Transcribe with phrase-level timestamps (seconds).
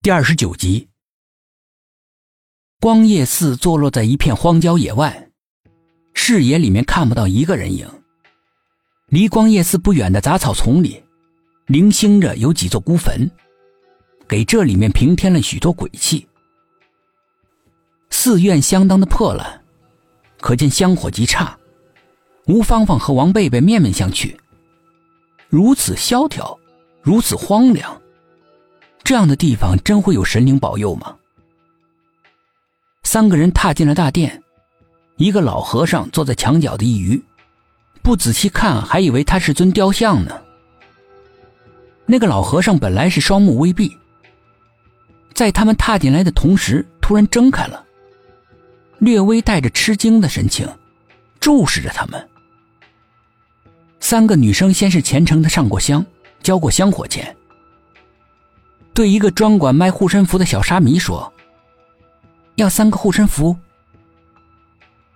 [0.00, 0.88] 第二十九集，
[2.80, 5.28] 光夜寺坐落在一片荒郊野外，
[6.14, 7.90] 视野里面看不到一个人影。
[9.08, 11.02] 离光夜寺不远的杂草丛里，
[11.66, 13.28] 零星着有几座孤坟，
[14.28, 16.28] 给这里面平添了许多鬼气。
[18.10, 19.64] 寺院相当的破烂，
[20.40, 21.58] 可见香火极差。
[22.46, 24.32] 吴芳芳和王贝贝面面相觑，
[25.48, 26.56] 如此萧条，
[27.02, 28.00] 如此荒凉。
[29.08, 31.16] 这样的地方真会有神灵保佑吗？
[33.04, 34.42] 三个人踏进了大殿，
[35.16, 37.24] 一个老和尚坐在墙角的一隅，
[38.02, 40.38] 不仔细看还以为他是尊雕像呢。
[42.04, 43.96] 那个老和尚本来是双目微闭，
[45.32, 47.82] 在他们踏进来的同时，突然睁开了，
[48.98, 50.68] 略微带着吃惊的神情，
[51.40, 52.28] 注视着他们。
[54.00, 56.04] 三个女生先是虔诚的上过香，
[56.42, 57.34] 交过香火钱。
[58.98, 61.32] 对一个专管卖护身符的小沙弥说
[62.58, 63.56] ：“要三个护身符。”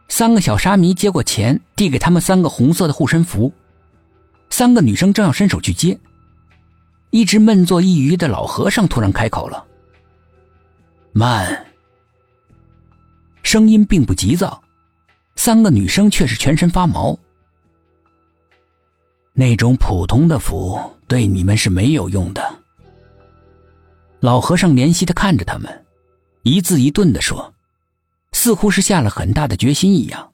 [0.06, 3.53] 三个小沙弥接过钱，递给他们三个红色的护身符。
[4.50, 5.98] 三个女生正要伸手去接，
[7.10, 9.66] 一直闷坐一隅的老和尚突然开口了
[11.10, 11.66] ：“慢。”
[13.42, 14.62] 声音并不急躁，
[15.34, 17.19] 三个女生却是全身发毛。
[19.33, 22.61] 那种普通的符对你们是没有用的。
[24.23, 25.84] 老和尚怜惜的看着他们，
[26.45, 27.55] 一字一顿的说，
[28.31, 30.33] 似乎是下了很大的决心一样。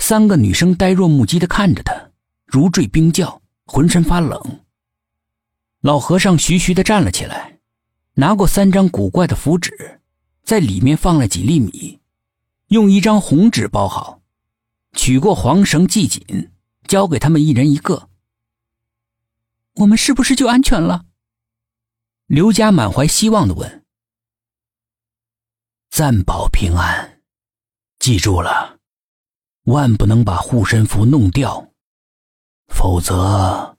[0.00, 2.10] 三个女生呆若木鸡的看着他，
[2.44, 4.60] 如坠冰窖，浑身发冷。
[5.82, 7.60] 老和尚徐徐的站了起来，
[8.14, 10.00] 拿过三张古怪的符纸，
[10.42, 12.00] 在里面放了几粒米，
[12.66, 14.20] 用一张红纸包好，
[14.94, 16.50] 取过黄绳系紧，
[16.88, 18.08] 交给他们一人一个。
[19.76, 21.04] 我们是不是就安全了？
[22.26, 23.84] 刘家满怀希望的问
[25.90, 27.22] ：“暂保平安，
[28.00, 28.78] 记住了，
[29.66, 31.70] 万不能把护身符弄掉，
[32.66, 33.76] 否则……”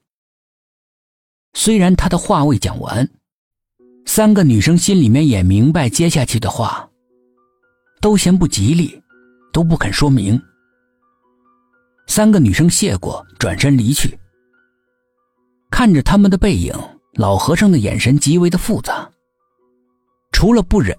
[1.52, 3.06] 虽然他的话未讲完，
[4.06, 6.88] 三个女生心里面也明白接下去的话，
[8.00, 9.02] 都嫌不吉利，
[9.52, 10.40] 都不肯说明。
[12.06, 14.18] 三个女生谢过，转身离去，
[15.70, 16.72] 看着他们的背影。
[17.18, 19.10] 老和尚的眼神极为的复杂，
[20.30, 20.96] 除了不忍，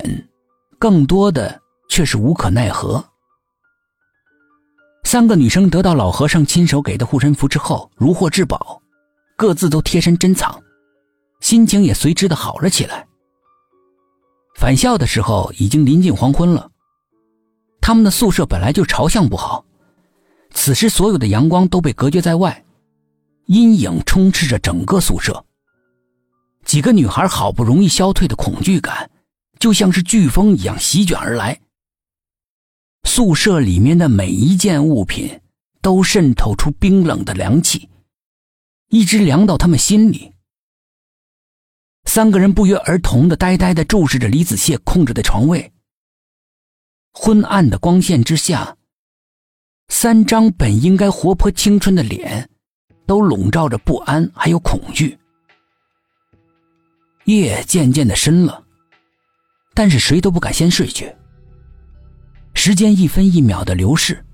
[0.77, 3.01] 更多的却是无可奈何。
[5.05, 8.81] 三个女生得到老和尚亲手给的护身符之后，如获至宝，
[9.37, 10.61] 各自都贴身珍藏，
[11.39, 13.07] 心情也随之的好了起来。
[14.57, 16.69] 返校的时候已经临近黄昏了，
[17.79, 19.63] 他们的宿舍本来就朝向不好，
[20.53, 22.65] 此时所有的阳光都被隔绝在外，
[23.45, 25.45] 阴影充斥着整个宿舍。
[26.69, 29.09] 几个女孩好不容易消退的恐惧感，
[29.59, 31.59] 就像是飓风一样席卷而来。
[33.05, 35.41] 宿舍里面的每一件物品
[35.81, 37.89] 都渗透出冰冷的凉气，
[38.89, 40.31] 一直凉到他们心里。
[42.05, 45.73] 三个人不约而同的呆呆的注视着李子谢控制的床位。
[47.13, 48.77] 昏暗的光线之下，
[49.87, 52.47] 三张本应该活泼青春的脸，
[53.07, 55.18] 都笼罩着不安还有恐惧。
[57.37, 58.63] 夜渐渐的深了，
[59.75, 61.13] 但是谁都不敢先睡去。
[62.55, 64.25] 时间一分一秒的流逝，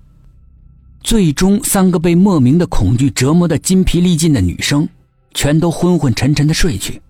[1.02, 4.88] 最终三个被莫名的恐惧折磨的筋疲力尽的女生，
[5.34, 7.00] 全都昏昏沉沉的睡去。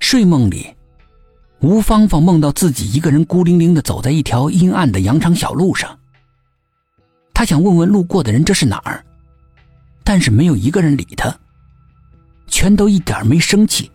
[0.00, 0.74] 睡梦里，
[1.60, 5.96] 吴芳芳梦到自己一个人孤零零的走在一条阴暗的羊肠小路上。
[7.32, 9.04] 她想问问路过的人这是哪儿，
[10.02, 11.32] 但是没有一个人理她。
[12.64, 13.90] 全都一点没生气，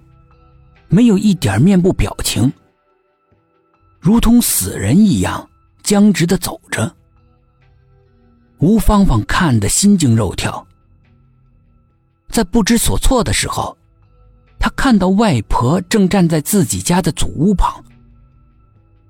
[0.90, 2.54] 没有一点面部表情，
[4.00, 5.50] 如同死人一样
[5.82, 6.96] 僵直的走着。
[8.60, 10.68] 吴芳芳看得心惊肉跳，
[12.30, 13.76] 在不知所措的时候，
[14.60, 17.84] 她看到外婆正站在自己家的祖屋旁，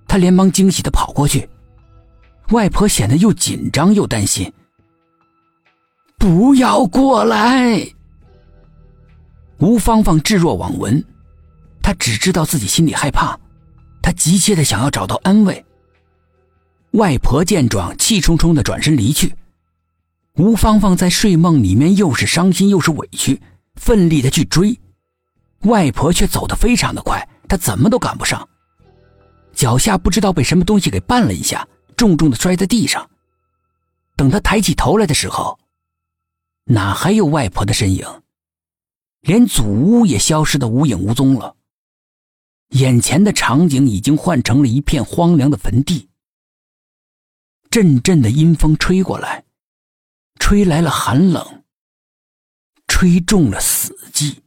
[0.07, 1.49] 她连忙惊喜的跑过去，
[2.51, 4.53] 外婆显得又紧张又担心，
[6.17, 7.93] 不要过来。
[9.59, 11.03] 吴芳芳置若罔闻，
[11.81, 13.37] 她只知道自己心里害怕，
[14.01, 15.65] 她急切的想要找到安慰。
[16.91, 19.35] 外婆见状，气冲冲的转身离去。
[20.35, 23.41] 吴芳芳在睡梦里面又是伤心又是委屈，
[23.75, 24.79] 奋力的去追，
[25.63, 28.47] 外婆却走得非常的快，她怎么都赶不上，
[29.53, 31.67] 脚下不知道被什么东西给绊了一下，
[31.97, 33.09] 重重的摔在地上。
[34.15, 35.59] 等她抬起头来的时候，
[36.63, 38.05] 哪还有外婆的身影？
[39.21, 41.55] 连祖屋也消失的无影无踪了。
[42.69, 46.09] 眼前的场景已经换成了一片荒凉的坟地。
[47.69, 49.45] 阵阵的阴风吹过来，
[50.39, 51.63] 吹来了寒冷，
[52.87, 54.37] 吹中了死寂。